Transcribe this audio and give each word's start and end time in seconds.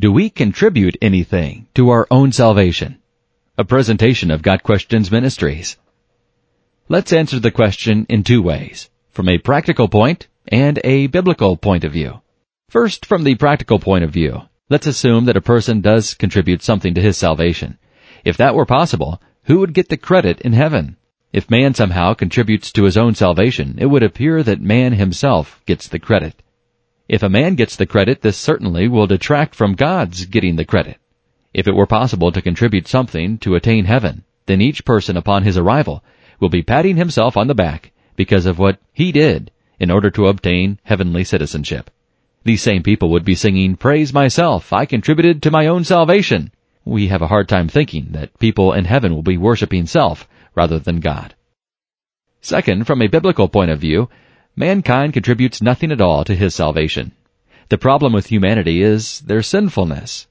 Do 0.00 0.10
we 0.10 0.30
contribute 0.30 0.96
anything 1.02 1.66
to 1.74 1.90
our 1.90 2.06
own 2.10 2.32
salvation? 2.32 2.96
A 3.58 3.66
presentation 3.66 4.30
of 4.30 4.40
Got 4.40 4.62
Questions 4.62 5.10
Ministries. 5.10 5.76
Let's 6.88 7.12
answer 7.12 7.38
the 7.38 7.50
question 7.50 8.06
in 8.08 8.24
two 8.24 8.40
ways, 8.40 8.88
from 9.10 9.28
a 9.28 9.36
practical 9.36 9.88
point 9.88 10.26
and 10.48 10.80
a 10.84 11.08
biblical 11.08 11.58
point 11.58 11.84
of 11.84 11.92
view. 11.92 12.22
First, 12.70 13.04
from 13.04 13.24
the 13.24 13.34
practical 13.34 13.78
point 13.78 14.02
of 14.02 14.10
view, 14.10 14.40
let's 14.70 14.86
assume 14.86 15.26
that 15.26 15.36
a 15.36 15.42
person 15.42 15.82
does 15.82 16.14
contribute 16.14 16.62
something 16.62 16.94
to 16.94 17.02
his 17.02 17.18
salvation. 17.18 17.76
If 18.24 18.38
that 18.38 18.54
were 18.54 18.64
possible, 18.64 19.20
who 19.42 19.58
would 19.58 19.74
get 19.74 19.90
the 19.90 19.98
credit 19.98 20.40
in 20.40 20.54
heaven? 20.54 20.96
If 21.30 21.50
man 21.50 21.74
somehow 21.74 22.14
contributes 22.14 22.72
to 22.72 22.84
his 22.84 22.96
own 22.96 23.14
salvation, 23.16 23.74
it 23.76 23.84
would 23.84 24.02
appear 24.02 24.42
that 24.44 24.62
man 24.62 24.94
himself 24.94 25.60
gets 25.66 25.88
the 25.88 25.98
credit. 25.98 26.42
If 27.10 27.24
a 27.24 27.28
man 27.28 27.56
gets 27.56 27.74
the 27.74 27.86
credit, 27.86 28.22
this 28.22 28.38
certainly 28.38 28.86
will 28.86 29.08
detract 29.08 29.56
from 29.56 29.74
God's 29.74 30.26
getting 30.26 30.54
the 30.54 30.64
credit. 30.64 30.98
If 31.52 31.66
it 31.66 31.74
were 31.74 31.84
possible 31.84 32.30
to 32.30 32.40
contribute 32.40 32.86
something 32.86 33.38
to 33.38 33.56
attain 33.56 33.86
heaven, 33.86 34.22
then 34.46 34.60
each 34.60 34.84
person 34.84 35.16
upon 35.16 35.42
his 35.42 35.58
arrival 35.58 36.04
will 36.38 36.50
be 36.50 36.62
patting 36.62 36.96
himself 36.96 37.36
on 37.36 37.48
the 37.48 37.54
back 37.66 37.90
because 38.14 38.46
of 38.46 38.60
what 38.60 38.78
he 38.92 39.10
did 39.10 39.50
in 39.80 39.90
order 39.90 40.08
to 40.10 40.28
obtain 40.28 40.78
heavenly 40.84 41.24
citizenship. 41.24 41.90
These 42.44 42.62
same 42.62 42.84
people 42.84 43.10
would 43.10 43.24
be 43.24 43.34
singing, 43.34 43.74
Praise 43.74 44.12
myself, 44.12 44.72
I 44.72 44.86
contributed 44.86 45.42
to 45.42 45.50
my 45.50 45.66
own 45.66 45.82
salvation. 45.82 46.52
We 46.84 47.08
have 47.08 47.22
a 47.22 47.26
hard 47.26 47.48
time 47.48 47.66
thinking 47.66 48.10
that 48.12 48.38
people 48.38 48.72
in 48.72 48.84
heaven 48.84 49.16
will 49.16 49.24
be 49.24 49.36
worshiping 49.36 49.86
self 49.86 50.28
rather 50.54 50.78
than 50.78 51.00
God. 51.00 51.34
Second, 52.40 52.86
from 52.86 53.02
a 53.02 53.08
biblical 53.08 53.48
point 53.48 53.72
of 53.72 53.80
view, 53.80 54.08
mankind 54.60 55.14
contributes 55.14 55.62
nothing 55.62 55.90
at 55.90 56.02
all 56.02 56.22
to 56.22 56.34
his 56.34 56.54
salvation. 56.54 57.12
The 57.70 57.78
problem 57.78 58.12
with 58.12 58.26
humanity 58.26 58.82
is 58.82 59.20
their 59.20 59.40
sinfulness. 59.40 60.26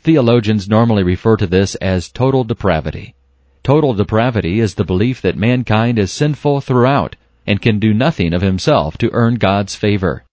Theologians 0.00 0.66
normally 0.66 1.02
refer 1.02 1.36
to 1.36 1.46
this 1.46 1.74
as 1.74 2.08
total 2.08 2.44
depravity. 2.44 3.14
Total 3.62 3.92
depravity 3.92 4.58
is 4.58 4.74
the 4.74 4.86
belief 4.86 5.20
that 5.20 5.36
mankind 5.36 5.98
is 5.98 6.10
sinful 6.10 6.62
throughout 6.62 7.16
and 7.46 7.60
can 7.60 7.78
do 7.78 7.92
nothing 7.92 8.32
of 8.32 8.40
himself 8.40 8.96
to 8.96 9.10
earn 9.12 9.34
God's 9.34 9.74
favor. 9.74 10.24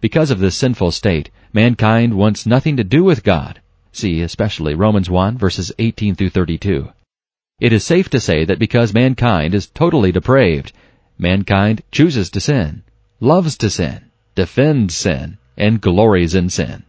Because 0.00 0.30
of 0.30 0.38
this 0.38 0.54
sinful 0.54 0.92
state, 0.92 1.30
mankind 1.52 2.14
wants 2.14 2.46
nothing 2.46 2.76
to 2.76 2.84
do 2.84 3.02
with 3.02 3.24
God. 3.24 3.60
See 3.90 4.22
especially 4.22 4.76
Romans 4.76 5.10
1 5.10 5.36
verses 5.36 5.72
18 5.80 6.14
through 6.14 6.30
32. 6.30 6.88
It 7.58 7.72
is 7.72 7.82
safe 7.82 8.08
to 8.10 8.20
say 8.20 8.44
that 8.44 8.60
because 8.60 8.94
mankind 8.94 9.52
is 9.52 9.66
totally 9.66 10.12
depraved, 10.12 10.72
mankind 11.18 11.82
chooses 11.90 12.30
to 12.30 12.40
sin 12.40 12.84
loves 13.20 13.58
to 13.58 13.68
sin, 13.68 14.10
defends 14.34 14.94
sin, 14.94 15.36
and 15.56 15.82
glories 15.82 16.34
in 16.34 16.48
sin. 16.48 16.82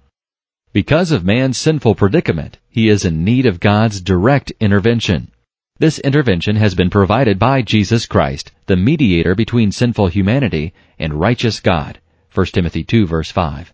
Because 0.72 1.12
of 1.12 1.26
man's 1.26 1.58
sinful 1.58 1.96
predicament, 1.96 2.58
he 2.70 2.88
is 2.88 3.04
in 3.04 3.26
need 3.26 3.46
of 3.46 3.60
God's 3.60 4.00
direct 4.00 4.54
intervention. 4.62 5.30
This 5.78 6.00
intervention 6.00 6.56
has 6.56 6.74
been 6.74 6.90
provided 6.90 7.38
by 7.38 7.62
Jesus 7.62 8.06
Christ, 8.06 8.54
the 8.68 8.78
mediator 8.78 9.36
between 9.36 9.74
sinful 9.74 10.08
humanity 10.08 10.74
and 10.98 11.20
righteous 11.20 11.60
God. 11.60 12.00
1 12.34 12.46
Timothy 12.48 12.86
2 12.86 13.06
verse 13.06 13.30
5. 13.30 13.74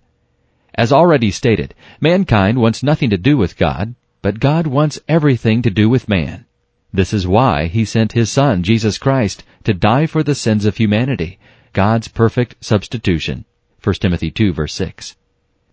As 0.74 0.92
already 0.92 1.30
stated, 1.30 1.76
mankind 2.02 2.60
wants 2.60 2.82
nothing 2.82 3.12
to 3.12 3.18
do 3.18 3.38
with 3.38 3.58
God, 3.58 3.94
but 4.24 4.40
God 4.40 4.66
wants 4.66 5.00
everything 5.08 5.62
to 5.62 5.70
do 5.70 5.90
with 5.90 6.10
man. 6.10 6.46
This 6.92 7.14
is 7.14 7.28
why 7.28 7.68
he 7.68 7.86
sent 7.86 8.14
his 8.14 8.32
son, 8.32 8.64
Jesus 8.64 8.98
Christ, 8.98 9.44
to 9.66 9.76
die 9.76 10.08
for 10.08 10.24
the 10.24 10.34
sins 10.34 10.66
of 10.66 10.78
humanity, 10.78 11.38
God's 11.74 12.08
perfect 12.08 12.64
substitution. 12.64 13.46
1 13.84 13.96
Timothy 13.96 14.32
2 14.32 14.54
verse 14.54 14.74
6. 14.74 15.16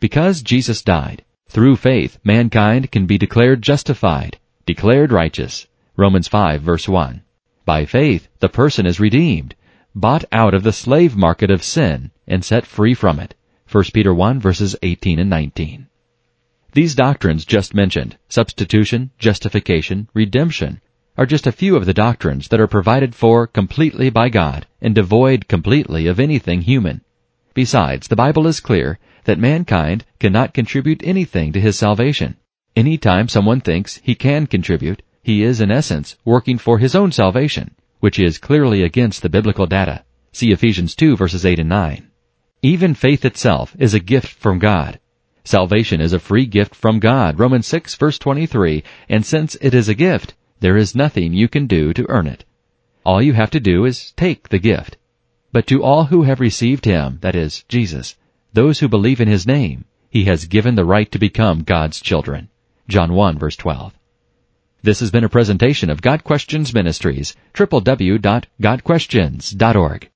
Because 0.00 0.42
Jesus 0.42 0.82
died, 0.82 1.24
through 1.48 1.76
faith 1.76 2.18
mankind 2.24 2.90
can 2.90 3.06
be 3.06 3.18
declared 3.18 3.62
justified, 3.62 4.38
declared 4.66 5.12
righteous. 5.12 5.66
Romans 5.96 6.28
5 6.28 6.62
verse 6.62 6.88
1. 6.88 7.22
By 7.64 7.84
faith 7.84 8.28
the 8.40 8.48
person 8.48 8.86
is 8.86 9.00
redeemed, 9.00 9.54
bought 9.94 10.24
out 10.32 10.54
of 10.54 10.62
the 10.62 10.72
slave 10.72 11.16
market 11.16 11.50
of 11.50 11.62
sin 11.62 12.10
and 12.26 12.44
set 12.44 12.66
free 12.66 12.94
from 12.94 13.18
it. 13.20 13.34
1 13.70 13.84
Peter 13.92 14.12
1 14.12 14.40
verses 14.40 14.76
18 14.82 15.18
and 15.18 15.30
19. 15.30 15.86
These 16.72 16.96
doctrines 16.96 17.44
just 17.44 17.72
mentioned, 17.72 18.18
substitution, 18.28 19.12
justification, 19.18 20.08
redemption, 20.12 20.80
are 21.16 21.26
just 21.26 21.46
a 21.46 21.52
few 21.52 21.76
of 21.76 21.86
the 21.86 21.94
doctrines 21.94 22.48
that 22.48 22.60
are 22.60 22.66
provided 22.66 23.14
for 23.14 23.46
completely 23.46 24.10
by 24.10 24.28
God 24.28 24.66
and 24.80 24.94
devoid 24.94 25.46
completely 25.46 26.06
of 26.08 26.18
anything 26.18 26.62
human. 26.62 27.02
Besides, 27.54 28.08
the 28.08 28.16
Bible 28.16 28.48
is 28.48 28.58
clear 28.58 28.98
that 29.24 29.38
mankind 29.38 30.04
cannot 30.18 30.54
contribute 30.54 31.02
anything 31.04 31.52
to 31.52 31.60
his 31.60 31.78
salvation. 31.78 32.36
Any 32.74 32.98
time 32.98 33.28
someone 33.28 33.60
thinks 33.60 34.00
he 34.02 34.16
can 34.16 34.48
contribute, 34.48 35.02
he 35.22 35.44
is 35.44 35.60
in 35.60 35.70
essence 35.70 36.16
working 36.24 36.58
for 36.58 36.78
his 36.78 36.96
own 36.96 37.12
salvation, 37.12 37.76
which 38.00 38.18
is 38.18 38.38
clearly 38.38 38.82
against 38.82 39.22
the 39.22 39.28
biblical 39.28 39.66
data. 39.66 40.04
See 40.32 40.50
Ephesians 40.50 40.96
2 40.96 41.16
verses 41.16 41.46
8 41.46 41.60
and 41.60 41.68
9. 41.68 42.08
Even 42.62 42.94
faith 42.94 43.24
itself 43.24 43.76
is 43.78 43.94
a 43.94 44.00
gift 44.00 44.28
from 44.28 44.58
God. 44.58 44.98
Salvation 45.44 46.00
is 46.00 46.12
a 46.12 46.18
free 46.18 46.46
gift 46.46 46.74
from 46.74 46.98
God, 46.98 47.38
Romans 47.38 47.68
6 47.68 47.94
verse 47.94 48.18
23, 48.18 48.82
and 49.08 49.24
since 49.24 49.54
it 49.60 49.74
is 49.74 49.88
a 49.88 49.94
gift, 49.94 50.34
there 50.60 50.76
is 50.76 50.94
nothing 50.94 51.32
you 51.32 51.48
can 51.48 51.66
do 51.66 51.92
to 51.92 52.06
earn 52.08 52.26
it. 52.26 52.44
All 53.04 53.20
you 53.20 53.34
have 53.34 53.50
to 53.50 53.60
do 53.60 53.84
is 53.84 54.12
take 54.12 54.48
the 54.48 54.58
gift. 54.58 54.96
But 55.52 55.66
to 55.68 55.82
all 55.82 56.04
who 56.04 56.22
have 56.22 56.40
received 56.40 56.84
him, 56.84 57.18
that 57.20 57.36
is, 57.36 57.64
Jesus, 57.68 58.16
those 58.52 58.80
who 58.80 58.88
believe 58.88 59.20
in 59.20 59.28
his 59.28 59.46
name, 59.46 59.84
he 60.10 60.24
has 60.24 60.46
given 60.46 60.74
the 60.74 60.84
right 60.84 61.10
to 61.12 61.18
become 61.18 61.64
God's 61.64 62.00
children. 62.00 62.48
John 62.88 63.12
1 63.12 63.38
verse 63.38 63.56
12. 63.56 63.92
This 64.82 65.00
has 65.00 65.10
been 65.10 65.24
a 65.24 65.28
presentation 65.28 65.90
of 65.90 66.02
Got 66.02 66.24
Questions 66.24 66.74
Ministries, 66.74 67.34
www.gotquestions.org. 67.54 70.10